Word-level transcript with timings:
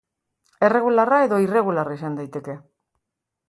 Erregularra 0.67 1.21
edo 1.27 1.39
irregularra 1.45 2.01
izan 2.01 2.19
daiteke. 2.21 2.59